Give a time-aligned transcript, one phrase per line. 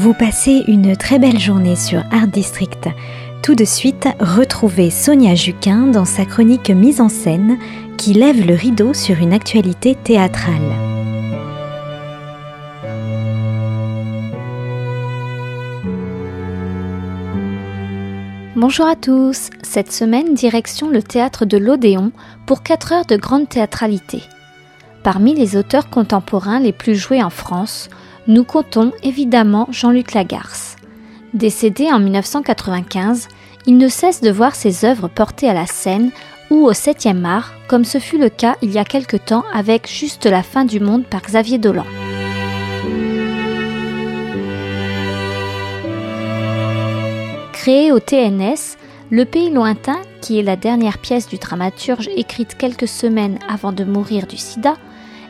[0.00, 2.88] Vous passez une très belle journée sur Art District.
[3.42, 7.58] Tout de suite, retrouvez Sonia Juquin dans sa chronique mise en scène
[7.96, 10.54] qui lève le rideau sur une actualité théâtrale.
[18.54, 22.12] Bonjour à tous, cette semaine direction le théâtre de l'Odéon
[22.46, 24.22] pour 4 heures de grande théâtralité.
[25.02, 27.90] Parmi les auteurs contemporains les plus joués en France,
[28.28, 30.76] nous comptons évidemment Jean-Luc Lagarce.
[31.32, 33.28] Décédé en 1995,
[33.66, 36.10] il ne cesse de voir ses œuvres portées à la scène
[36.50, 39.90] ou au 7e art, comme ce fut le cas il y a quelque temps avec
[39.90, 41.86] Juste la fin du monde par Xavier Dolan.
[47.52, 48.76] Créé au TNS,
[49.10, 53.84] Le Pays lointain, qui est la dernière pièce du dramaturge écrite quelques semaines avant de
[53.84, 54.74] mourir du sida,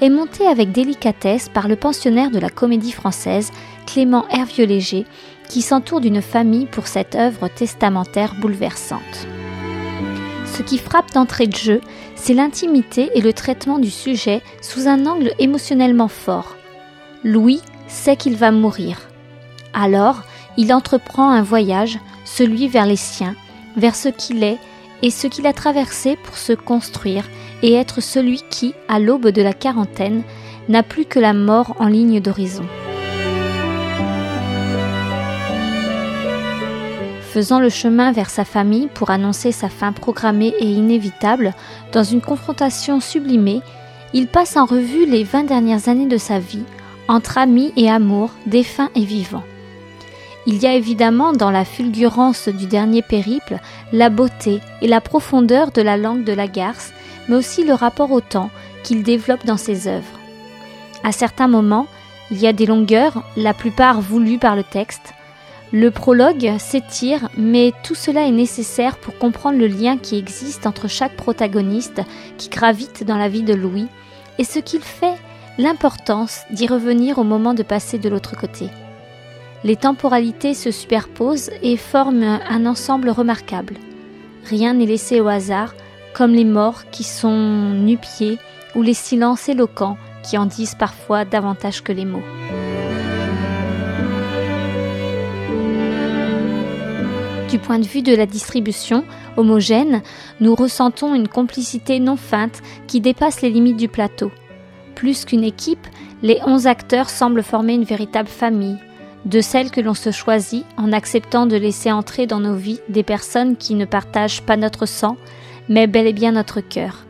[0.00, 3.50] est monté avec délicatesse par le pensionnaire de la comédie française,
[3.86, 5.06] Clément Hervieux-Léger,
[5.48, 9.26] qui s'entoure d'une famille pour cette œuvre testamentaire bouleversante.
[10.46, 11.80] Ce qui frappe d'entrée de jeu,
[12.14, 16.56] c'est l'intimité et le traitement du sujet sous un angle émotionnellement fort.
[17.24, 19.00] Louis sait qu'il va mourir.
[19.72, 20.22] Alors,
[20.56, 23.34] il entreprend un voyage celui vers les siens,
[23.76, 24.58] vers ce qu'il est
[25.04, 27.28] et ce qu'il a traversé pour se construire
[27.62, 30.22] et être celui qui, à l'aube de la quarantaine,
[30.70, 32.64] n'a plus que la mort en ligne d'horizon.
[37.20, 41.52] Faisant le chemin vers sa famille pour annoncer sa fin programmée et inévitable,
[41.92, 43.60] dans une confrontation sublimée,
[44.14, 46.64] il passe en revue les 20 dernières années de sa vie,
[47.08, 49.44] entre amis et amour, défunts et vivants.
[50.46, 53.58] Il y a évidemment dans la fulgurance du dernier périple
[53.92, 56.92] la beauté et la profondeur de la langue de la garce,
[57.28, 58.50] mais aussi le rapport au temps
[58.82, 60.18] qu'il développe dans ses œuvres.
[61.02, 61.86] À certains moments,
[62.30, 65.14] il y a des longueurs, la plupart voulues par le texte.
[65.72, 70.88] Le prologue s'étire, mais tout cela est nécessaire pour comprendre le lien qui existe entre
[70.88, 72.02] chaque protagoniste
[72.36, 73.88] qui gravite dans la vie de Louis
[74.38, 75.14] et ce qu'il fait,
[75.58, 78.68] l'importance d'y revenir au moment de passer de l'autre côté
[79.64, 83.76] les temporalités se superposent et forment un ensemble remarquable.
[84.44, 85.74] Rien n'est laissé au hasard,
[86.12, 88.38] comme les morts qui sont nu-pieds
[88.74, 92.22] ou les silences éloquents qui en disent parfois davantage que les mots.
[97.50, 99.04] Du point de vue de la distribution
[99.36, 100.02] homogène,
[100.40, 104.30] nous ressentons une complicité non feinte qui dépasse les limites du plateau.
[104.94, 105.86] Plus qu'une équipe,
[106.22, 108.78] les onze acteurs semblent former une véritable famille,
[109.24, 113.02] de celles que l'on se choisit en acceptant de laisser entrer dans nos vies des
[113.02, 115.16] personnes qui ne partagent pas notre sang,
[115.68, 117.04] mais bel et bien notre cœur.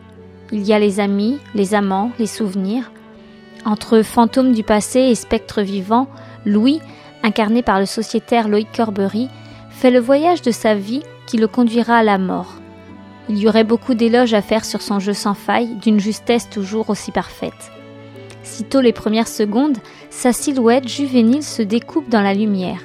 [0.53, 2.93] Il y a les amis, les amants, les souvenirs.
[3.65, 6.09] Entre fantômes du passé et spectres vivants,
[6.45, 6.81] Louis,
[7.23, 9.29] incarné par le sociétaire Loïc Corbery,
[9.71, 12.55] fait le voyage de sa vie qui le conduira à la mort.
[13.29, 16.91] Il y aurait beaucoup d'éloges à faire sur son jeu sans faille, d'une justesse toujours
[16.91, 17.74] aussi parfaite.
[18.55, 19.79] Sitôt les premières secondes,
[20.11, 22.79] sa silhouette juvénile se découpe dans la lumière.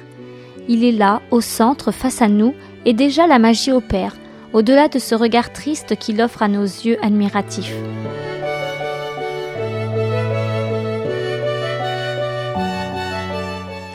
[0.66, 4.16] Il est là, au centre, face à nous, et déjà la magie opère,
[4.52, 7.76] au-delà de ce regard triste qu'il offre à nos yeux admiratifs.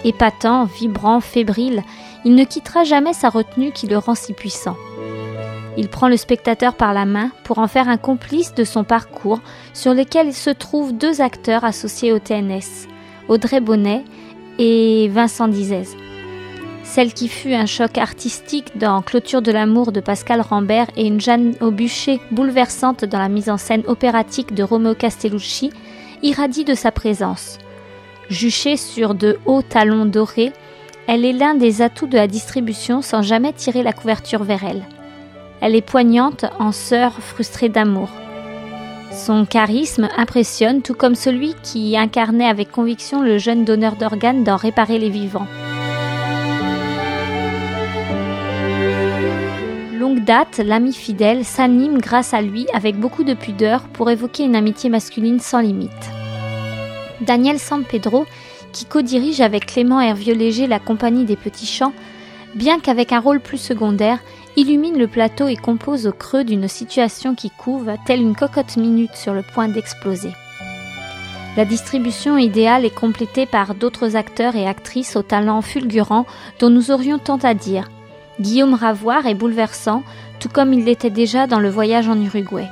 [0.05, 1.83] Épatant, vibrant, fébrile,
[2.23, 4.77] il ne quittera jamais sa retenue qui le rend si puissant.
[5.77, 9.41] Il prend le spectateur par la main pour en faire un complice de son parcours
[9.73, 12.87] sur lequel se trouvent deux acteurs associés au TNS,
[13.27, 14.03] Audrey Bonnet
[14.57, 15.83] et Vincent Dizez.
[16.83, 21.19] Celle qui fut un choc artistique dans Clôture de l'amour de Pascal Rambert et une
[21.19, 25.71] Jeanne au bûcher bouleversante dans la mise en scène opératique de Romeo Castellucci
[26.21, 27.57] irradie de sa présence.
[28.29, 30.53] Juchée sur de hauts talons dorés,
[31.07, 34.85] elle est l'un des atouts de la distribution sans jamais tirer la couverture vers elle.
[35.61, 38.09] Elle est poignante en sœur frustrée d'amour.
[39.11, 44.57] Son charisme impressionne, tout comme celui qui incarnait avec conviction le jeune donneur d'organes dans
[44.57, 45.47] Réparer les vivants.
[49.97, 54.55] Longue date, l'ami fidèle s'anime grâce à lui avec beaucoup de pudeur pour évoquer une
[54.55, 55.91] amitié masculine sans limite.
[57.21, 58.25] Daniel Sampedro,
[58.73, 61.93] qui co-dirige avec Clément Hervieux-Léger la compagnie des Petits Champs,
[62.55, 64.19] bien qu'avec un rôle plus secondaire,
[64.55, 69.15] illumine le plateau et compose au creux d'une situation qui couve, telle une cocotte minute
[69.15, 70.31] sur le point d'exploser.
[71.57, 76.25] La distribution idéale est complétée par d'autres acteurs et actrices au talent fulgurant
[76.59, 77.89] dont nous aurions tant à dire.
[78.41, 80.03] Guillaume Ravoire est bouleversant,
[80.39, 82.67] tout comme il l'était déjà dans le voyage en Uruguay.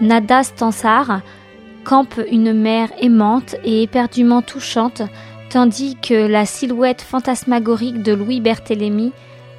[0.00, 1.22] Nada Stansar
[1.84, 5.02] campe une mère aimante et éperdument touchante
[5.48, 9.12] tandis que la silhouette fantasmagorique de Louis Berthélémy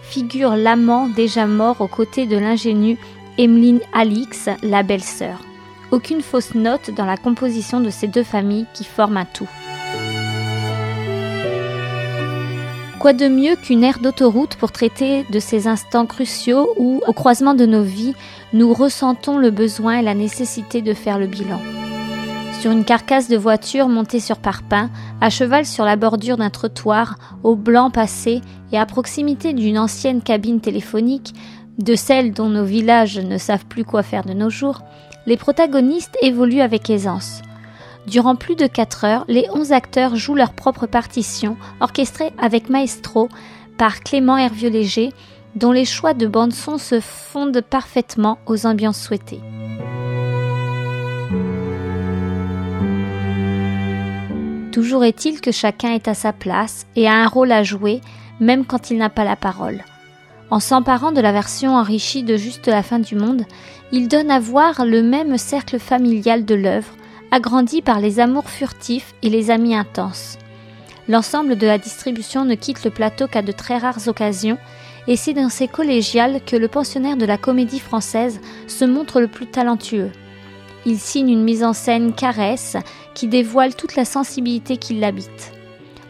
[0.09, 2.97] figure l'amant déjà mort aux côtés de l'ingénue
[3.37, 5.39] Emeline Alix, la belle-sœur.
[5.91, 9.47] Aucune fausse note dans la composition de ces deux familles qui forment un tout.
[12.99, 17.53] Quoi de mieux qu'une aire d'autoroute pour traiter de ces instants cruciaux où, au croisement
[17.53, 18.15] de nos vies,
[18.51, 21.61] nous ressentons le besoin et la nécessité de faire le bilan?
[22.59, 24.89] Sur une carcasse de voiture montée sur parpaing,
[25.21, 28.41] à cheval sur la bordure d'un trottoir, au blanc passé
[28.73, 31.33] et à proximité d'une ancienne cabine téléphonique,
[31.77, 34.81] de celle dont nos villages ne savent plus quoi faire de nos jours,
[35.25, 37.41] les protagonistes évoluent avec aisance.
[38.07, 43.29] Durant plus de 4 heures, les 11 acteurs jouent leur propre partition, orchestrée avec maestro
[43.77, 45.13] par Clément Hervieux-Léger,
[45.55, 49.39] dont les choix de bande-son se fondent parfaitement aux ambiances souhaitées.
[54.71, 58.01] Toujours est-il que chacun est à sa place et a un rôle à jouer,
[58.39, 59.83] même quand il n'a pas la parole.
[60.51, 63.43] En s'emparant de la version enrichie de Juste la fin du monde,
[63.91, 66.93] il donne à voir le même cercle familial de l'œuvre,
[67.31, 70.37] agrandi par les amours furtifs et les amis intenses.
[71.07, 74.59] L'ensemble de la distribution ne quitte le plateau qu'à de très rares occasions,
[75.07, 79.27] et c'est dans ces collégiales que le pensionnaire de la comédie française se montre le
[79.27, 80.11] plus talentueux.
[80.85, 82.77] Il signe une mise en scène caresse
[83.19, 85.51] qui dévoile toute la sensibilité qui l'habite.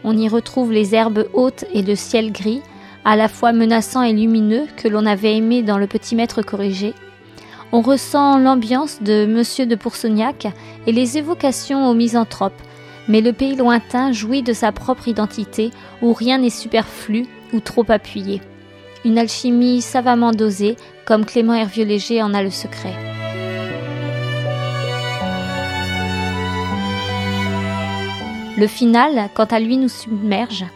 [0.04, 2.62] On y retrouve les herbes hautes et le ciel gris,
[3.04, 6.94] à la fois menaçant et lumineux que l'on avait aimé dans le petit maître corrigé.
[7.72, 10.46] On ressent l'ambiance de Monsieur de Poursognac
[10.86, 12.62] et les évocations aux misanthropes,
[13.08, 15.72] mais le pays lointain jouit de sa propre identité
[16.02, 18.40] où rien n'est superflu ou trop appuyé.
[19.04, 22.94] Une alchimie savamment dosée, comme Clément Hervieux-Léger en a le secret.
[28.60, 30.66] Le final, quant à lui, nous submerge.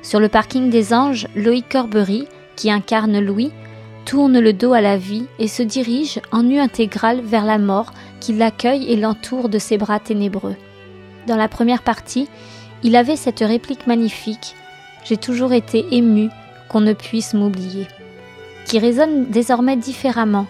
[0.00, 3.52] Sur le parking des anges, Loïc Corbery, qui incarne Louis,
[4.06, 7.92] tourne le dos à la vie et se dirige en nu intégral vers la mort
[8.20, 10.56] qui l'accueille et l'entoure de ses bras ténébreux.
[11.26, 12.26] Dans la première partie,
[12.82, 14.54] il avait cette réplique magnifique
[15.04, 16.30] J'ai toujours été ému
[16.70, 17.86] qu'on ne puisse m'oublier,
[18.64, 20.46] qui résonne désormais différemment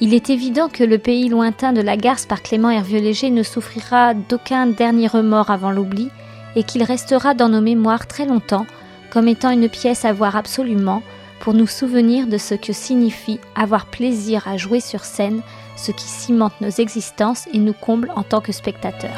[0.00, 4.14] il est évident que le pays lointain de la Garce par Clément Hervieux-Léger ne souffrira
[4.14, 6.08] d'aucun dernier remords avant l'oubli
[6.56, 8.66] et qu'il restera dans nos mémoires très longtemps
[9.10, 11.02] comme étant une pièce à voir absolument
[11.40, 15.42] pour nous souvenir de ce que signifie avoir plaisir à jouer sur scène,
[15.76, 19.10] ce qui cimente nos existences et nous comble en tant que spectateurs.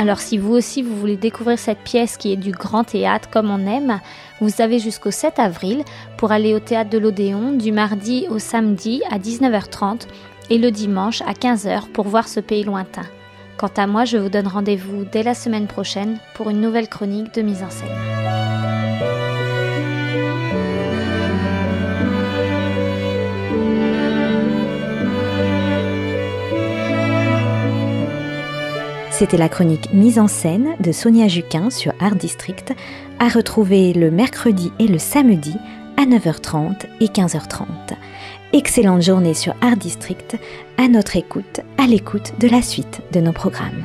[0.00, 3.50] Alors si vous aussi vous voulez découvrir cette pièce qui est du grand théâtre comme
[3.50, 4.00] on aime,
[4.40, 5.84] vous avez jusqu'au 7 avril
[6.16, 10.06] pour aller au théâtre de l'Odéon du mardi au samedi à 19h30
[10.48, 13.06] et le dimanche à 15h pour voir ce pays lointain.
[13.58, 17.34] Quant à moi, je vous donne rendez-vous dès la semaine prochaine pour une nouvelle chronique
[17.34, 17.88] de mise en scène.
[29.20, 32.72] C'était la chronique mise en scène de Sonia Juquin sur Art District,
[33.20, 35.54] à retrouver le mercredi et le samedi
[35.96, 37.66] à 9h30 et 15h30.
[38.52, 40.36] Excellente journée sur Art District,
[40.78, 43.84] à notre écoute, à l'écoute de la suite de nos programmes.